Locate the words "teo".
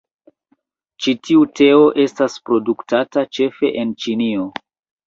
1.59-1.85